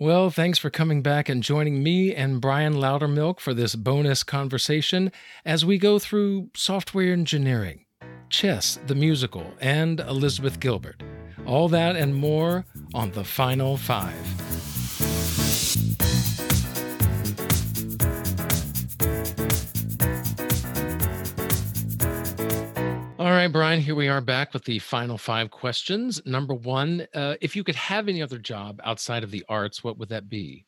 Well, 0.00 0.30
thanks 0.30 0.58
for 0.58 0.70
coming 0.70 1.02
back 1.02 1.28
and 1.28 1.42
joining 1.42 1.82
me 1.82 2.14
and 2.14 2.40
Brian 2.40 2.72
Lowdermilk 2.72 3.38
for 3.38 3.52
this 3.52 3.74
bonus 3.74 4.22
conversation 4.22 5.12
as 5.44 5.62
we 5.62 5.76
go 5.76 5.98
through 5.98 6.48
software 6.56 7.12
engineering, 7.12 7.84
chess, 8.30 8.78
the 8.86 8.94
musical, 8.94 9.52
and 9.60 10.00
Elizabeth 10.00 10.58
Gilbert. 10.58 11.02
All 11.44 11.68
that 11.68 11.96
and 11.96 12.14
more 12.14 12.64
on 12.94 13.10
the 13.10 13.24
final 13.24 13.76
five. 13.76 14.49
Right, 23.40 23.52
Brian, 23.52 23.80
here 23.80 23.94
we 23.94 24.06
are 24.06 24.20
back 24.20 24.52
with 24.52 24.64
the 24.64 24.78
final 24.78 25.16
five 25.16 25.50
questions. 25.50 26.20
Number 26.26 26.52
one, 26.52 27.06
uh, 27.14 27.36
if 27.40 27.56
you 27.56 27.64
could 27.64 27.74
have 27.74 28.06
any 28.06 28.20
other 28.20 28.38
job 28.38 28.82
outside 28.84 29.24
of 29.24 29.30
the 29.30 29.42
arts, 29.48 29.82
what 29.82 29.96
would 29.96 30.10
that 30.10 30.28
be? 30.28 30.66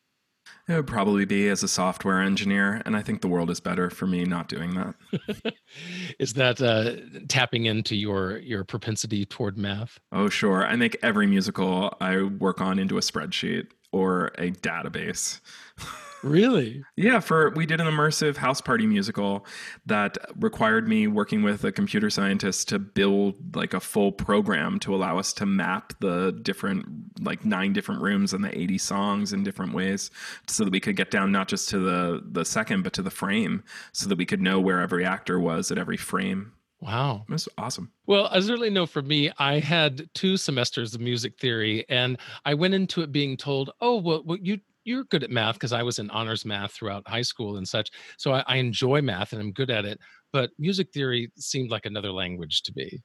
It 0.67 0.73
would 0.73 0.87
probably 0.87 1.25
be 1.25 1.49
as 1.49 1.61
a 1.61 1.67
software 1.67 2.19
engineer, 2.19 2.81
and 2.83 2.97
I 2.97 3.03
think 3.03 3.21
the 3.21 3.27
world 3.27 3.51
is 3.51 3.59
better 3.59 3.91
for 3.91 4.07
me 4.07 4.25
not 4.25 4.47
doing 4.47 4.73
that. 4.73 5.53
is 6.19 6.33
that 6.33 6.61
uh, 6.61 7.25
tapping 7.27 7.65
into 7.65 7.95
your 7.95 8.39
your 8.39 8.63
propensity 8.63 9.23
toward 9.23 9.55
math? 9.55 9.99
Oh, 10.11 10.27
sure. 10.27 10.65
I 10.65 10.75
make 10.75 10.97
every 11.03 11.27
musical 11.27 11.95
I 12.01 12.23
work 12.23 12.59
on 12.59 12.79
into 12.79 12.97
a 12.97 13.01
spreadsheet 13.01 13.67
or 13.91 14.27
a 14.39 14.49
database. 14.49 15.41
Really? 16.23 16.83
yeah, 16.95 17.19
for 17.19 17.49
we 17.51 17.65
did 17.65 17.81
an 17.81 17.87
immersive 17.87 18.37
house 18.37 18.61
party 18.61 18.87
musical 18.87 19.45
that 19.85 20.17
required 20.39 20.87
me 20.87 21.07
working 21.07 21.43
with 21.43 21.63
a 21.65 21.71
computer 21.71 22.09
scientist 22.09 22.69
to 22.69 22.79
build 22.79 23.55
like 23.55 23.73
a 23.73 23.79
full 23.79 24.11
program 24.11 24.79
to 24.79 24.95
allow 24.95 25.19
us 25.19 25.33
to 25.33 25.45
map 25.45 25.93
the 25.99 26.31
different 26.41 26.85
like 27.21 27.43
nine 27.43 27.73
different 27.73 28.01
rooms 28.01 28.33
and 28.33 28.43
the 28.43 28.57
80 28.57 28.77
songs 28.77 29.33
in 29.33 29.43
different 29.43 29.73
ways 29.73 30.11
so 30.47 30.63
that 30.63 30.71
we 30.71 30.79
could 30.79 30.95
get 30.95 31.11
down 31.11 31.31
not 31.31 31.47
just 31.47 31.69
to 31.69 31.79
the 31.79 32.23
the 32.31 32.45
second 32.45 32.83
but 32.83 32.93
to 32.93 33.01
the 33.01 33.11
frame 33.11 33.63
so 33.91 34.07
that 34.07 34.17
we 34.17 34.25
could 34.25 34.41
know 34.41 34.59
where 34.59 34.79
every 34.79 35.05
actor 35.05 35.39
was 35.39 35.71
at 35.71 35.77
every 35.77 35.97
frame. 35.97 36.53
Wow. 36.83 37.23
That's 37.29 37.47
awesome. 37.57 37.91
Well, 38.07 38.27
I 38.29 38.41
certainly 38.41 38.69
know 38.69 38.85
for 38.85 39.01
me, 39.01 39.31
I 39.37 39.59
had 39.59 40.09
two 40.13 40.35
semesters 40.35 40.93
of 40.93 40.99
music 40.99 41.39
theory, 41.39 41.85
and 41.87 42.17
I 42.43 42.55
went 42.55 42.73
into 42.73 43.01
it 43.01 43.11
being 43.13 43.37
told, 43.37 43.71
oh, 43.79 43.95
well, 43.95 44.21
well 44.25 44.37
you 44.41 44.59
you're 44.83 45.05
good 45.05 45.23
at 45.23 45.31
math 45.31 45.55
because 45.55 45.73
I 45.73 45.83
was 45.83 45.99
in 45.99 46.09
honors 46.09 46.45
math 46.45 46.71
throughout 46.71 47.07
high 47.07 47.21
school 47.21 47.57
and 47.57 47.67
such. 47.67 47.89
So 48.17 48.33
I, 48.33 48.43
I, 48.47 48.55
enjoy 48.57 49.01
math 49.01 49.33
and 49.33 49.41
I'm 49.41 49.51
good 49.51 49.69
at 49.69 49.85
it. 49.85 49.99
But 50.31 50.51
music 50.57 50.91
theory 50.91 51.31
seemed 51.37 51.69
like 51.69 51.85
another 51.85 52.11
language 52.11 52.63
to 52.63 52.73
me. 52.75 53.01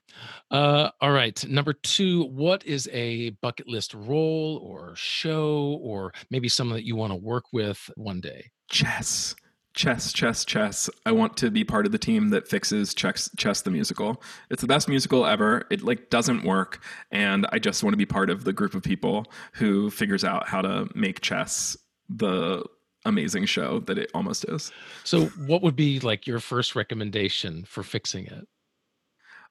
Uh, 0.51 0.91
all 1.01 1.12
right. 1.12 1.45
Number 1.47 1.75
two, 1.75 2.25
what 2.25 2.65
is 2.65 2.89
a 2.93 3.31
bucket 3.43 3.69
list 3.69 3.93
role 3.95 4.61
or 4.65 4.95
show 4.97 5.79
or 5.83 6.12
maybe 6.31 6.49
someone 6.49 6.77
that 6.77 6.87
you 6.87 6.97
want 6.97 7.12
to 7.12 7.19
work 7.19 7.45
with 7.53 7.91
one 7.97 8.21
day? 8.21 8.51
Chess 8.71 9.34
chess, 9.79 10.12
chess, 10.12 10.45
chess. 10.45 10.91
I 11.07 11.12
want 11.12 11.37
to 11.37 11.53
be 11.53 11.62
part 11.62 11.87
of 11.87 11.93
the 11.93 11.98
team 11.98 12.31
that 12.31 12.48
fixes 12.48 12.93
chess, 12.93 13.31
chess 13.37 13.62
the 13.62 13.71
musical. 13.71 14.21
It's 14.51 14.61
the 14.61 14.67
best 14.67 14.89
musical 14.89 15.25
ever. 15.25 15.67
It 15.71 15.83
like 15.83 16.11
doesn't 16.11 16.43
work, 16.43 16.83
and 17.12 17.47
I 17.53 17.61
just 17.61 17.84
want 17.84 17.93
to 17.93 17.97
be 17.97 18.05
part 18.05 18.29
of 18.29 18.43
the 18.43 18.53
group 18.53 18.75
of 18.75 18.83
people 18.83 19.27
who 19.53 19.89
figures 19.91 20.25
out 20.25 20.49
how 20.49 20.62
to 20.62 20.89
make 20.97 21.21
chess 21.21 21.77
the 22.09 22.65
amazing 23.05 23.47
show 23.47 23.79
that 23.81 23.99
it 23.99 24.11
almost 24.15 24.45
is. 24.49 24.73
So, 25.05 25.27
what 25.47 25.62
would 25.62 25.77
be 25.77 26.01
like 26.01 26.27
your 26.27 26.41
first 26.41 26.75
recommendation 26.75 27.65
for 27.65 27.84
fixing 27.84 28.27
it? 28.27 28.49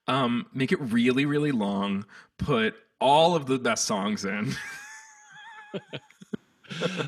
Um, 0.10 0.48
make 0.54 0.74
it 0.74 0.82
really, 0.82 1.26
really 1.26 1.54
long. 1.54 2.06
Put 2.38 2.76
all 3.00 3.34
of 3.34 3.46
the 3.46 3.60
best 3.60 3.86
songs 3.86 4.26
in. 4.26 4.54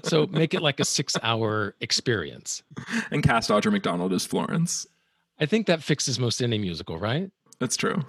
so 0.03 0.27
make 0.27 0.53
it 0.53 0.61
like 0.61 0.79
a 0.79 0.85
six 0.85 1.15
hour 1.23 1.75
experience. 1.81 2.63
And 3.11 3.23
cast 3.23 3.49
Audra 3.49 3.71
McDonald 3.71 4.13
as 4.13 4.25
Florence. 4.25 4.87
I 5.39 5.45
think 5.45 5.67
that 5.67 5.83
fixes 5.83 6.19
most 6.19 6.41
any 6.41 6.57
musical, 6.57 6.97
right? 6.97 7.31
That's 7.59 7.77
true. 7.77 8.03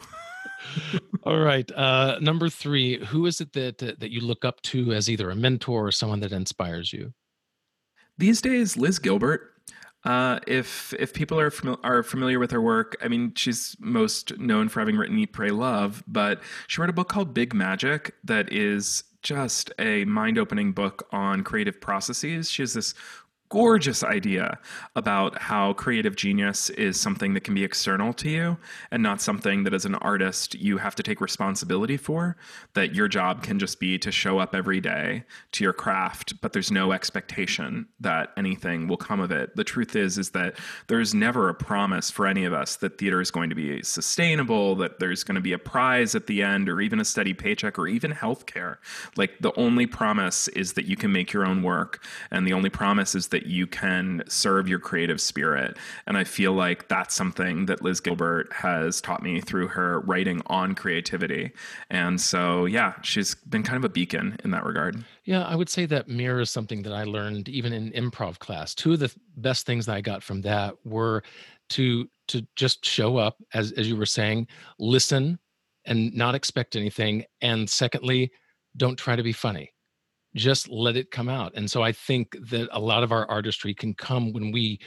All 1.25 1.39
right. 1.39 1.71
Uh, 1.73 2.19
number 2.21 2.49
three, 2.49 3.05
who 3.07 3.27
is 3.27 3.41
it 3.41 3.53
that 3.53 3.79
that 3.79 4.11
you 4.11 4.21
look 4.21 4.45
up 4.45 4.61
to 4.63 4.93
as 4.93 5.09
either 5.09 5.31
a 5.31 5.37
mentor 5.37 5.87
or 5.87 5.93
someone 5.93 6.21
that 6.21 6.33
inspires 6.33 6.93
you? 6.93 7.13
These 8.19 8.41
days, 8.41 8.77
Liz 8.77 8.99
Gilbert. 8.99 9.47
Uh, 10.05 10.41
if 10.47 10.95
if 10.99 11.13
people 11.13 11.39
are 11.39 11.53
are 11.83 12.03
familiar 12.03 12.39
with 12.39 12.51
her 12.51 12.61
work, 12.61 12.97
I 13.03 13.09
mean, 13.09 13.35
she's 13.35 13.77
most 13.81 14.39
known 14.39 14.69
for 14.69 14.81
having 14.81 14.97
written 14.97 15.19
Eat, 15.19 15.33
Pray, 15.33 15.51
Love, 15.51 16.03
but 16.07 16.41
she 16.69 16.81
wrote 16.81 16.89
a 16.89 16.95
book 16.95 17.09
called 17.09 17.35
Big 17.35 17.53
Magic 17.53 18.15
that 18.25 18.51
is 18.51 19.05
just 19.23 19.73
a 19.79 20.05
mind 20.05 20.39
opening 20.39 20.73
book 20.73 21.07
on 21.13 21.45
creative 21.45 21.81
processes. 21.81 22.51
She 22.51 22.63
has 22.63 22.75
this 22.75 22.95
gorgeous 23.51 24.03
idea 24.03 24.59
about 24.97 25.37
how 25.39 25.73
creative 25.75 26.17
genius 26.17 26.71
is 26.71 26.99
something 26.99 27.35
that 27.35 27.45
can 27.45 27.55
be 27.55 27.65
external 27.65 28.13
to 28.13 28.31
you 28.31 28.57
and 28.91 29.03
not 29.03 29.21
something 29.21 29.65
that 29.65 29.75
as 29.75 29.85
an 29.85 29.97
artist 29.97 30.55
you 30.55 30.79
have 30.79 30.95
to 30.95 31.03
take 31.03 31.21
responsibility 31.21 31.97
for 31.97 32.37
that 32.75 32.95
your 32.95 33.09
job 33.09 33.43
can 33.43 33.59
just 33.59 33.79
be 33.81 33.99
to 33.99 34.13
show 34.13 34.39
up 34.39 34.55
every 34.55 34.81
day 34.81 35.25
to 35.53 35.65
your 35.65 35.73
craft 35.73 36.41
but 36.41 36.53
there's 36.53 36.71
no 36.71 36.93
expectation 36.93 37.87
that 37.99 38.31
anything 38.37 38.87
will 38.89 38.97
come 38.97 39.21
of 39.21 39.31
it. 39.31 39.55
The 39.57 39.65
truth 39.65 39.97
is 39.97 40.17
is 40.17 40.31
that 40.31 40.57
there's 40.87 41.15
never 41.15 41.49
a 41.49 41.55
promise 41.55 42.11
for 42.11 42.27
any 42.27 42.45
of 42.45 42.53
us 42.53 42.77
that 42.77 42.99
theater 42.99 43.21
is 43.21 43.31
going 43.31 43.51
to 43.51 43.57
be 43.57 43.83
sustainable 43.83 44.77
that 44.77 44.99
there's 45.01 45.25
going 45.25 45.35
to 45.35 45.41
be 45.41 45.53
a 45.53 45.59
prize 45.59 46.15
at 46.15 46.27
the 46.27 46.43
end 46.43 46.69
or 46.69 46.81
even 46.81 47.01
a 47.01 47.05
steady 47.05 47.35
paycheck 47.35 47.79
or 47.79 47.89
even 47.89 48.13
healthcare. 48.13 48.77
Like 49.17 49.39
the 49.41 49.53
only 49.59 49.87
promise 49.87 50.49
is 50.49 50.75
that 50.75 50.85
you 50.85 50.97
can 50.97 51.13
make 51.13 51.33
your 51.33 51.45
own 51.45 51.63
work 51.63 52.05
and 52.31 52.47
the 52.47 52.53
only 52.53 52.71
promise 52.71 53.15
is 53.15 53.29
that 53.29 53.40
that 53.41 53.49
you 53.49 53.67
can 53.67 54.23
serve 54.29 54.69
your 54.69 54.79
creative 54.79 55.21
spirit. 55.21 55.79
And 56.07 56.19
I 56.19 56.25
feel 56.25 56.53
like 56.53 56.89
that's 56.89 57.15
something 57.15 57.67
that 57.67 57.81
Liz 57.83 58.01
Gilbert 58.01 58.53
has 58.53 59.01
taught 59.01 59.23
me 59.23 59.41
through 59.41 59.69
her 59.69 60.01
writing 60.01 60.43
on 60.47 60.75
creativity. 60.75 61.53
And 61.89 62.21
so, 62.21 62.67
yeah, 62.67 62.95
she's 63.03 63.35
been 63.35 63.63
kind 63.63 63.79
of 63.79 63.85
a 63.85 63.89
beacon 63.89 64.37
in 64.45 64.51
that 64.51 64.65
regard. 64.65 65.03
Yeah, 65.25 65.45
I 65.45 65.55
would 65.55 65.71
say 65.71 65.87
that 65.87 66.09
mirrors 66.09 66.51
something 66.51 66.83
that 66.83 66.93
I 66.93 67.05
learned 67.05 67.49
even 67.49 67.73
in 67.73 67.93
improv 67.93 68.39
class. 68.39 68.75
Two 68.75 68.93
of 68.93 68.99
the 68.99 69.15
best 69.39 69.65
things 69.65 69.87
that 69.87 69.97
I 69.97 70.03
got 70.03 70.23
from 70.23 70.43
that 70.43 70.75
were 70.85 71.23
to 71.71 72.09
to 72.29 72.47
just 72.57 72.85
show 72.85 73.17
up 73.17 73.37
as 73.55 73.73
as 73.73 73.89
you 73.89 73.97
were 73.97 74.07
saying, 74.07 74.49
listen 74.79 75.39
and 75.87 76.15
not 76.15 76.35
expect 76.35 76.77
anything 76.77 77.25
and 77.41 77.69
secondly, 77.69 78.31
don't 78.77 78.99
try 78.99 79.17
to 79.17 79.23
be 79.23 79.33
funny 79.33 79.73
just 80.35 80.69
let 80.69 80.97
it 80.97 81.11
come 81.11 81.29
out. 81.29 81.53
And 81.55 81.71
so 81.71 81.83
I 81.83 81.93
think 81.93 82.37
that 82.51 82.69
a 82.73 82.81
lot 82.81 83.03
of 83.03 83.13
our 83.13 83.29
artistry 83.29 83.75
can 83.75 83.95
come 83.95 84.33
when 84.33 84.53
we 84.53 84.81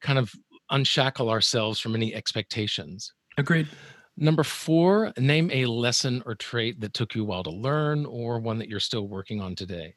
kind 0.00 0.18
of 0.18 0.32
unshackle 0.70 1.30
ourselves 1.30 1.80
from 1.80 1.94
any 1.94 2.14
expectations. 2.14 3.12
Agreed. 3.38 3.68
Number 4.16 4.42
four, 4.42 5.12
name 5.18 5.50
a 5.52 5.66
lesson 5.66 6.22
or 6.26 6.34
trait 6.34 6.80
that 6.80 6.92
took 6.92 7.14
you 7.14 7.22
a 7.22 7.24
while 7.24 7.42
to 7.44 7.50
learn 7.50 8.04
or 8.04 8.40
one 8.40 8.58
that 8.58 8.68
you're 8.68 8.80
still 8.80 9.08
working 9.08 9.40
on 9.40 9.54
today. 9.54 9.94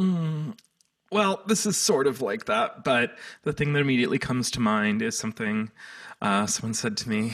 Mm, 0.00 0.54
well, 1.10 1.42
this 1.46 1.66
is 1.66 1.76
sort 1.76 2.06
of 2.06 2.20
like 2.22 2.46
that, 2.46 2.84
but 2.84 3.16
the 3.42 3.52
thing 3.52 3.72
that 3.72 3.80
immediately 3.80 4.18
comes 4.18 4.50
to 4.52 4.60
mind 4.60 5.02
is 5.02 5.18
something 5.18 5.70
uh, 6.22 6.46
someone 6.46 6.74
said 6.74 6.96
to 6.98 7.08
me 7.08 7.32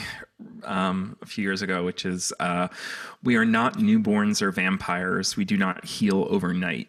um, 0.65 1.17
a 1.21 1.27
few 1.27 1.43
years 1.43 1.61
ago, 1.61 1.85
which 1.85 2.05
is 2.05 2.33
uh, 2.39 2.69
We 3.23 3.37
are 3.37 3.45
not 3.45 3.79
newborns 3.79 4.41
or 4.41 4.53
vampires. 4.53 5.37
We 5.37 5.45
do 5.45 5.57
not 5.57 5.85
heal 5.85 6.27
overnight. 6.31 6.89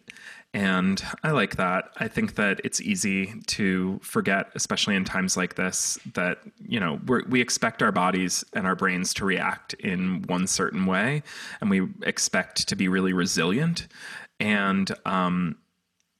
And 0.54 1.02
I 1.22 1.32
like 1.32 1.56
that. 1.56 1.90
I 1.98 2.08
think 2.08 2.36
that 2.36 2.60
it's 2.64 2.80
easy 2.80 3.34
to 3.48 4.00
forget, 4.02 4.50
especially 4.54 4.94
in 4.94 5.04
times 5.04 5.36
like 5.36 5.56
this, 5.56 5.98
that, 6.14 6.38
you 6.66 6.80
know, 6.80 7.00
we 7.28 7.40
expect 7.40 7.82
our 7.82 7.92
bodies 7.92 8.44
and 8.54 8.66
our 8.66 8.74
brains 8.74 9.12
to 9.14 9.26
react 9.26 9.74
in 9.74 10.22
one 10.22 10.46
certain 10.46 10.86
way, 10.86 11.22
and 11.60 11.68
we 11.68 11.86
expect 12.02 12.66
to 12.68 12.76
be 12.76 12.88
really 12.88 13.12
resilient. 13.12 13.88
And, 14.40 14.90
um, 15.04 15.56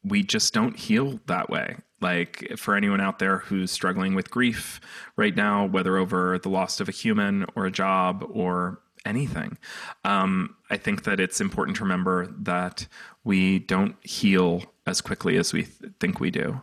we 0.08 0.22
just 0.22 0.54
don't 0.54 0.76
heal 0.76 1.20
that 1.26 1.50
way. 1.50 1.76
Like 2.00 2.52
for 2.56 2.76
anyone 2.76 3.00
out 3.00 3.18
there 3.18 3.38
who's 3.38 3.70
struggling 3.70 4.14
with 4.14 4.30
grief 4.30 4.80
right 5.16 5.34
now, 5.34 5.66
whether 5.66 5.96
over 5.96 6.38
the 6.38 6.48
loss 6.48 6.80
of 6.80 6.88
a 6.88 6.92
human 6.92 7.44
or 7.56 7.66
a 7.66 7.72
job 7.72 8.24
or 8.30 8.80
anything, 9.04 9.58
um, 10.04 10.54
I 10.70 10.76
think 10.76 11.04
that 11.04 11.18
it's 11.18 11.40
important 11.40 11.76
to 11.78 11.82
remember 11.82 12.26
that 12.40 12.86
we 13.24 13.58
don't 13.58 13.96
heal 14.02 14.62
as 14.86 15.00
quickly 15.00 15.36
as 15.36 15.52
we 15.52 15.64
th- 15.64 15.92
think 15.98 16.20
we 16.20 16.30
do, 16.30 16.60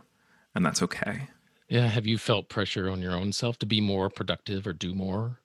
and 0.54 0.64
that's 0.64 0.82
okay. 0.82 1.28
Yeah. 1.68 1.86
Have 1.86 2.06
you 2.06 2.16
felt 2.16 2.48
pressure 2.48 2.88
on 2.88 3.02
your 3.02 3.12
own 3.12 3.32
self 3.32 3.58
to 3.58 3.66
be 3.66 3.80
more 3.80 4.08
productive 4.08 4.66
or 4.66 4.72
do 4.72 4.94
more? 4.94 5.40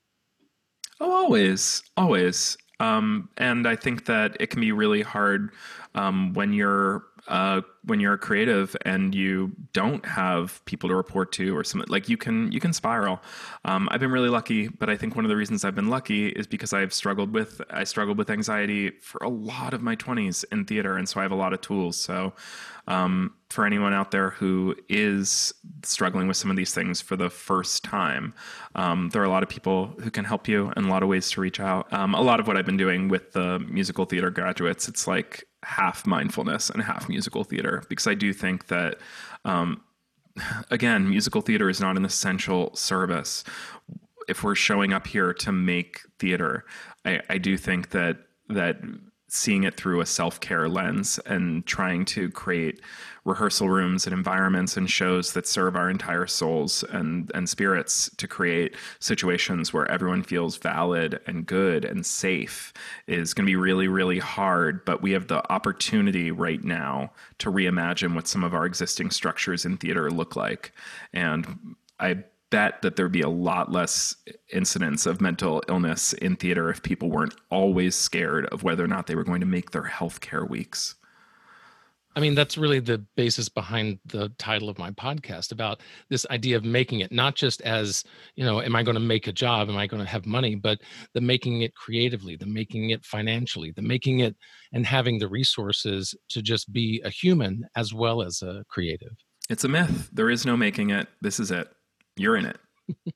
Oh, 1.00 1.12
always, 1.12 1.82
always. 1.98 2.58
Um, 2.80 3.30
and 3.38 3.68
I 3.68 3.76
think 3.76 4.06
that 4.06 4.38
it 4.40 4.48
can 4.48 4.62
be 4.62 4.72
really 4.72 5.02
hard 5.02 5.52
um, 5.94 6.34
when 6.34 6.54
you're 6.54 7.04
uh, 7.28 7.62
when 7.84 8.00
you're 8.00 8.14
a 8.14 8.18
creative 8.18 8.76
and 8.86 9.14
you 9.16 9.52
don't 9.74 10.06
have 10.06 10.64
people 10.66 10.90
to 10.90 10.96
report 10.96 11.32
to 11.32 11.56
or 11.56 11.64
something 11.64 11.90
like 11.90 12.10
you 12.10 12.18
can 12.18 12.52
you 12.52 12.60
can 12.60 12.74
spiral 12.74 13.22
um, 13.66 13.88
i've 13.92 14.00
been 14.00 14.12
really 14.12 14.30
lucky 14.30 14.68
but 14.68 14.90
i 14.90 14.98
think 14.98 15.16
one 15.16 15.26
of 15.26 15.30
the 15.30 15.36
reasons 15.36 15.64
i've 15.64 15.76
been 15.76 15.90
lucky 15.90 16.30
is 16.30 16.48
because 16.48 16.74
i've 16.74 16.94
struggled 16.94 17.34
with 17.34 17.62
i 17.70 17.84
struggled 17.84 18.18
with 18.18 18.30
anxiety 18.30 18.92
for 19.02 19.24
a 19.24 19.30
lot 19.30 19.74
of 19.74 19.82
my 19.82 19.96
20s 19.96 20.44
in 20.52 20.66
theater 20.66 20.98
and 20.98 21.08
so 21.08 21.20
i 21.20 21.24
have 21.24 21.32
a 21.32 21.36
lot 21.36 21.54
of 21.54 21.62
tools 21.62 21.98
so 21.98 22.34
um, 22.88 23.34
for 23.50 23.66
anyone 23.66 23.94
out 23.94 24.12
there 24.12 24.32
who 24.32 24.76
is 24.90 25.54
struggling 25.84 26.28
with 26.28 26.38
some 26.38 26.50
of 26.50 26.58
these 26.58 26.74
things 26.74 27.02
for 27.02 27.16
the 27.16 27.30
first 27.30 27.84
time, 27.84 28.34
um, 28.76 29.10
there 29.10 29.22
are 29.22 29.26
a 29.26 29.30
lot 29.30 29.44
of 29.44 29.50
people 29.50 29.94
who 30.02 30.10
can 30.10 30.26
help 30.26 30.48
you 30.48 30.72
and 30.76 30.86
a 30.86 30.90
lot 30.90 31.04
of 31.04 31.10
ways 31.10 31.30
to 31.32 31.42
reach 31.42 31.60
out. 31.60 31.92
Um, 31.94 32.14
a 32.14 32.22
lot 32.22 32.40
of 32.40 32.48
what 32.48 32.58
I've 32.58 32.66
been 32.66 32.78
doing 32.78 33.08
with 33.08 33.34
the 33.34 33.60
musical 33.60 34.06
theater 34.06 34.30
graduates, 34.30 34.88
it's 34.88 35.08
like 35.08 35.46
half 35.64 36.06
mindfulness 36.06 36.70
and 36.70 36.82
half 36.82 37.08
musical 37.08 37.44
theater 37.44 37.84
because 37.90 38.08
I 38.08 38.14
do 38.14 38.34
think 38.34 38.68
that. 38.68 38.98
Um, 39.46 39.82
again, 40.72 41.10
musical 41.10 41.42
theater 41.42 41.70
is 41.70 41.82
not 41.82 41.98
an 41.98 42.06
essential 42.06 42.74
service. 42.74 43.44
If 44.30 44.46
we're 44.46 44.56
showing 44.56 44.94
up 44.94 45.06
here 45.06 45.34
to 45.34 45.52
make 45.52 46.00
theater, 46.20 46.64
I, 47.04 47.20
I 47.30 47.38
do 47.38 47.58
think 47.58 47.90
that 47.90 48.18
that 48.48 48.78
seeing 49.34 49.64
it 49.64 49.78
through 49.78 50.02
a 50.02 50.06
self-care 50.06 50.68
lens 50.68 51.18
and 51.26 51.66
trying 51.66 52.04
to 52.04 52.30
create 52.32 52.82
rehearsal 53.24 53.70
rooms 53.70 54.06
and 54.06 54.14
environments 54.14 54.76
and 54.76 54.92
shows 54.92 55.32
that 55.32 55.48
serve 55.48 55.74
our 55.74 55.90
entire 55.90 56.28
souls 56.28 56.84
and 56.90 57.32
and 57.34 57.48
spirits 57.48 58.10
to 58.18 58.28
create 58.28 58.76
situations 59.00 59.72
where 59.72 59.90
everyone 59.90 60.22
feels 60.22 60.58
valid 60.58 61.18
and 61.28 61.46
good 61.46 61.86
and 61.86 62.06
safe 62.06 62.74
is 63.08 63.34
going 63.34 63.46
to 63.46 63.50
be 63.50 63.56
really 63.56 63.88
really 63.88 64.20
hard. 64.20 64.84
But 64.84 65.02
we 65.02 65.12
have 65.12 65.28
the 65.28 65.50
opportunity 65.50 66.30
right 66.30 66.62
now 66.62 67.14
to 67.38 67.50
reimagine 67.50 68.14
what 68.16 68.28
some 68.28 68.44
of 68.44 68.54
our 68.54 68.66
existing 68.66 69.12
structures 69.12 69.64
in 69.64 69.78
theater 69.78 70.12
look 70.12 70.36
like. 70.36 70.74
And 71.14 71.76
I 72.02 72.26
bet 72.52 72.82
that 72.84 72.96
there'd 72.96 73.12
be 73.12 73.22
a 73.22 73.30
lot 73.30 73.72
less 73.72 74.16
incidents 74.54 75.06
of 75.06 75.22
mental 75.22 75.64
illness 75.68 76.14
in 76.14 76.36
theater 76.36 76.70
if 76.70 76.84
people 76.84 77.10
weren't 77.10 77.36
always 77.50 77.96
scared 77.96 78.46
of 78.48 78.64
whether 78.64 78.84
or 78.84 78.88
not 78.88 79.08
they 79.08 79.16
were 79.16 79.24
going 79.24 79.40
to 79.40 79.48
make 79.48 79.72
their 79.72 79.84
healthcare 79.84 80.48
weeks. 80.48 80.96
I 82.14 82.20
mean, 82.20 82.36
that's 82.36 82.58
really 82.58 82.82
the 82.82 82.98
basis 83.16 83.48
behind 83.48 84.00
the 84.06 84.30
title 84.38 84.68
of 84.68 84.78
my 84.78 84.92
podcast 84.92 85.54
about 85.54 85.80
this 86.10 86.26
idea 86.30 86.58
of 86.58 86.66
making 86.66 87.00
it 87.00 87.12
not 87.12 87.36
just 87.36 87.62
as, 87.62 88.04
you 88.36 88.44
know, 88.44 88.62
am 88.62 88.76
I 88.76 88.84
going 88.84 88.96
to 88.96 89.00
make 89.00 89.28
a 89.28 89.32
job? 89.32 89.70
Am 89.70 89.78
I 89.78 89.88
going 89.88 90.04
to 90.04 90.10
have 90.10 90.26
money? 90.26 90.56
But 90.56 90.80
the 91.14 91.22
making 91.22 91.62
it 91.62 91.74
creatively, 91.74 92.36
the 92.36 92.46
making 92.46 92.90
it 92.90 93.06
financially, 93.06 93.72
the 93.72 93.82
making 93.82 94.20
it 94.20 94.36
and 94.74 94.86
having 94.86 95.20
the 95.20 95.30
resources 95.30 96.14
to 96.32 96.42
just 96.42 96.74
be 96.74 97.02
a 97.06 97.10
human 97.10 97.66
as 97.78 97.94
well 97.94 98.22
as 98.22 98.42
a 98.42 98.66
creative. 98.68 99.16
It's 99.50 99.64
a 99.64 99.70
myth. 99.70 100.10
There 100.12 100.30
is 100.30 100.46
no 100.46 100.58
making 100.58 100.90
it. 100.90 101.08
This 101.22 101.40
is 101.40 101.50
it 101.50 101.70
you're 102.22 102.38
in 102.38 102.46
it. 102.46 102.58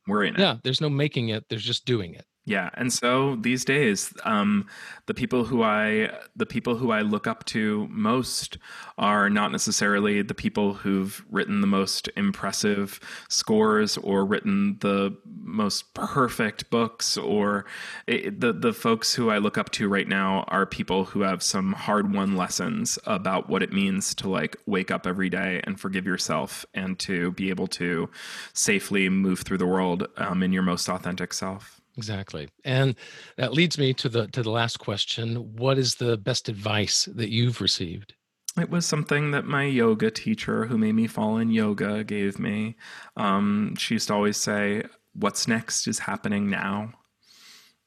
We're 0.08 0.24
in 0.24 0.36
it. 0.36 0.40
yeah, 0.40 0.58
there's 0.64 0.82
no 0.82 0.90
making 0.90 1.30
it. 1.30 1.46
There's 1.50 1.64
just 1.64 1.86
doing 1.86 2.14
it. 2.14 2.26
Yeah, 2.48 2.70
and 2.76 2.94
so 2.94 3.38
these 3.38 3.66
days, 3.66 4.14
um, 4.24 4.68
the 5.08 5.16
people 5.16 5.46
who 5.46 5.64
I 5.64 6.12
the 6.36 6.46
people 6.46 6.78
who 6.78 6.92
I 6.92 7.02
look 7.02 7.26
up 7.26 7.44
to 7.46 7.88
most 7.90 8.60
are 9.00 9.32
not 9.32 9.52
necessarily 9.52 10.22
the 10.22 10.36
people 10.36 10.76
who've 10.76 11.26
written 11.32 11.62
the 11.62 11.68
most 11.68 12.08
impressive 12.16 13.00
scores 13.30 13.98
or 13.98 14.24
written 14.26 14.78
the 14.82 15.18
most 15.42 15.92
perfect 15.96 16.70
books. 16.70 17.18
Or 17.18 17.66
it, 18.06 18.40
the 18.40 18.54
the 18.54 18.74
folks 18.74 19.16
who 19.16 19.32
I 19.32 19.40
look 19.40 19.58
up 19.58 19.72
to 19.72 19.90
right 19.90 20.08
now 20.08 20.44
are 20.48 20.68
people 20.68 21.06
who 21.06 21.22
have 21.22 21.42
some 21.42 21.74
hard 21.74 22.14
won 22.14 22.38
lessons 22.38 23.00
about 23.08 23.50
what 23.50 23.64
it 23.64 23.74
means 23.74 24.14
to 24.16 24.30
like 24.30 24.56
wake 24.68 24.92
up 24.92 25.08
every 25.08 25.32
day 25.32 25.62
and 25.64 25.80
forgive 25.80 26.06
yourself 26.06 26.64
and 26.76 27.00
to 27.00 27.32
be 27.32 27.50
able 27.50 27.68
to 27.68 28.08
safely 28.54 29.10
move 29.10 29.40
through 29.40 29.58
the 29.58 29.66
world 29.66 30.08
um, 30.18 30.44
in 30.44 30.54
your 30.54 30.64
most 30.64 30.88
authentic 30.88 31.34
self. 31.34 31.82
Exactly. 31.98 32.50
And 32.64 32.96
that 33.38 33.54
leads 33.54 33.78
me 33.78 33.94
to 33.94 34.10
the 34.10 34.28
to 34.28 34.44
the 34.44 34.52
last 34.52 34.80
question. 34.80 35.56
What 35.56 35.78
is 35.78 35.96
the 35.96 36.18
best 36.18 36.50
advice 36.50 37.08
that 37.14 37.30
you've 37.30 37.62
received? 37.62 38.14
It 38.60 38.70
was 38.70 38.86
something 38.86 39.32
that 39.32 39.46
my 39.46 39.66
yoga 39.66 40.10
teacher, 40.12 40.66
who 40.66 40.78
made 40.78 40.94
me 40.94 41.08
fall 41.08 41.38
in 41.38 41.52
yoga, 41.52 42.04
gave 42.06 42.40
me. 42.40 42.76
Um, 43.18 43.76
she 43.78 43.96
used 43.96 44.08
to 44.08 44.14
always 44.14 44.38
say, 44.38 44.84
What's 45.14 45.48
next 45.48 45.88
is 45.88 46.00
happening 46.00 46.50
now. 46.50 46.94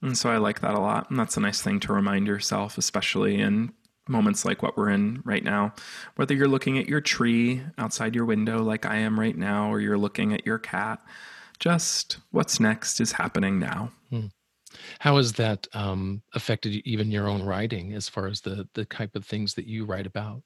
And 0.03 0.17
so 0.17 0.31
I 0.31 0.37
like 0.39 0.61
that 0.61 0.75
a 0.75 0.81
lot. 0.81 1.11
And 1.11 1.19
that's 1.19 1.37
a 1.37 1.41
nice 1.41 1.61
thing 1.61 1.81
to 1.81 1.93
remind 1.93 2.27
yourself, 2.27 2.79
especially 2.79 3.41
in 3.41 3.73
moments 4.09 4.45
like 4.45 4.63
what 4.63 4.77
we're 4.77 4.91
in 4.91 5.23
right 5.25 5.45
now. 5.45 5.75
Whether 6.17 6.35
you're 6.35 6.49
looking 6.49 6.79
at 6.79 6.89
your 6.89 7.01
tree 7.01 7.63
outside 7.77 8.15
your 8.15 8.25
window, 8.25 8.63
like 8.63 8.87
I 8.87 8.97
am 8.97 9.19
right 9.19 9.37
now, 9.37 9.73
or 9.73 9.81
you're 9.81 9.99
looking 9.99 10.33
at 10.33 10.47
your 10.47 10.59
cat, 10.59 11.01
just 11.59 12.19
what's 12.31 12.61
next 12.61 13.01
is 13.01 13.13
happening 13.13 13.59
now. 13.59 13.91
Hmm. 14.11 14.27
How 14.99 15.17
has 15.17 15.33
that 15.35 15.67
um, 15.73 16.23
affected 16.35 16.75
even 16.85 17.11
your 17.11 17.29
own 17.29 17.43
writing 17.43 17.95
as 17.95 18.09
far 18.09 18.27
as 18.27 18.41
the 18.41 18.69
the 18.75 18.85
type 18.85 19.17
of 19.17 19.25
things 19.25 19.55
that 19.55 19.67
you 19.67 19.85
write 19.85 20.07
about? 20.07 20.43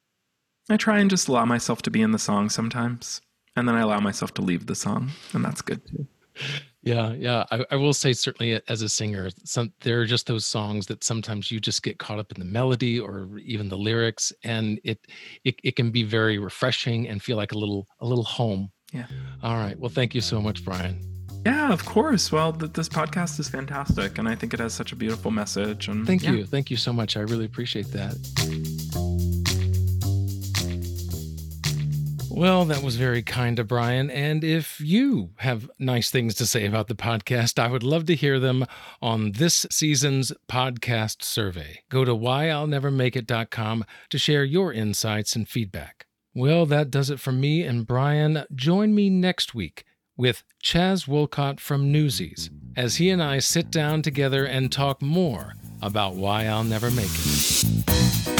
I 0.70 0.76
try 0.76 1.00
and 1.00 1.10
just 1.10 1.28
allow 1.28 1.44
myself 1.44 1.82
to 1.82 1.90
be 1.90 2.02
in 2.02 2.12
the 2.12 2.18
song 2.18 2.48
sometimes, 2.48 3.20
and 3.56 3.68
then 3.68 3.74
I 3.74 3.80
allow 3.80 4.00
myself 4.00 4.32
to 4.34 4.42
leave 4.42 4.66
the 4.66 4.74
song, 4.74 5.10
and 5.32 5.44
that's 5.44 5.62
good 5.62 5.82
too. 5.86 6.06
Yeah, 6.84 7.12
yeah. 7.12 7.44
I, 7.52 7.64
I 7.70 7.76
will 7.76 7.92
say 7.92 8.12
certainly 8.12 8.60
as 8.66 8.82
a 8.82 8.88
singer, 8.88 9.30
some 9.44 9.72
there 9.82 10.00
are 10.00 10.06
just 10.06 10.26
those 10.26 10.44
songs 10.44 10.86
that 10.86 11.04
sometimes 11.04 11.48
you 11.48 11.60
just 11.60 11.84
get 11.84 12.00
caught 12.00 12.18
up 12.18 12.32
in 12.32 12.40
the 12.40 12.50
melody 12.50 12.98
or 12.98 13.38
even 13.38 13.68
the 13.68 13.78
lyrics, 13.78 14.32
and 14.42 14.80
it 14.82 14.98
it, 15.44 15.54
it 15.62 15.76
can 15.76 15.92
be 15.92 16.02
very 16.02 16.38
refreshing 16.38 17.06
and 17.08 17.22
feel 17.22 17.36
like 17.36 17.52
a 17.52 17.58
little 17.58 17.86
a 18.00 18.06
little 18.06 18.24
home. 18.24 18.72
Yeah. 18.92 19.06
All 19.42 19.56
right. 19.56 19.78
Well, 19.78 19.90
thank 19.90 20.14
you 20.14 20.20
so 20.20 20.40
much, 20.40 20.64
Brian. 20.64 21.00
Yeah, 21.44 21.72
of 21.72 21.84
course. 21.84 22.30
Well, 22.30 22.52
th- 22.52 22.72
this 22.72 22.88
podcast 22.88 23.40
is 23.40 23.48
fantastic, 23.48 24.18
and 24.18 24.28
I 24.28 24.36
think 24.36 24.54
it 24.54 24.60
has 24.60 24.74
such 24.74 24.92
a 24.92 24.96
beautiful 24.96 25.30
message. 25.30 25.88
And 25.88 26.06
thank 26.06 26.22
yeah. 26.22 26.32
you, 26.32 26.46
thank 26.46 26.70
you 26.70 26.76
so 26.76 26.92
much. 26.92 27.16
I 27.16 27.20
really 27.20 27.46
appreciate 27.46 27.88
that. 27.88 28.16
Well, 32.34 32.64
that 32.64 32.82
was 32.82 32.96
very 32.96 33.22
kind 33.22 33.58
of 33.58 33.68
Brian. 33.68 34.10
And 34.10 34.42
if 34.42 34.80
you 34.80 35.30
have 35.36 35.70
nice 35.78 36.10
things 36.10 36.34
to 36.36 36.46
say 36.46 36.64
about 36.64 36.88
the 36.88 36.94
podcast, 36.94 37.58
I 37.58 37.68
would 37.68 37.82
love 37.82 38.06
to 38.06 38.14
hear 38.14 38.40
them 38.40 38.64
on 39.02 39.32
this 39.32 39.66
season's 39.70 40.32
podcast 40.48 41.22
survey. 41.22 41.80
Go 41.90 42.04
to 42.04 42.16
whyillnevermakeit.com 42.16 43.84
to 44.10 44.18
share 44.18 44.44
your 44.44 44.72
insights 44.72 45.36
and 45.36 45.46
feedback. 45.46 46.06
Well, 46.34 46.64
that 46.66 46.90
does 46.90 47.10
it 47.10 47.20
for 47.20 47.32
me 47.32 47.62
and 47.62 47.86
Brian. 47.86 48.44
Join 48.54 48.94
me 48.94 49.10
next 49.10 49.54
week 49.54 49.84
with 50.16 50.44
Chaz 50.62 51.06
Wolcott 51.06 51.60
from 51.60 51.92
Newsies 51.92 52.48
as 52.74 52.96
he 52.96 53.10
and 53.10 53.22
I 53.22 53.38
sit 53.38 53.70
down 53.70 54.00
together 54.00 54.46
and 54.46 54.72
talk 54.72 55.02
more 55.02 55.54
about 55.82 56.14
why 56.14 56.46
I'll 56.46 56.64
never 56.64 56.90
make 56.90 57.10
it. 57.10 58.31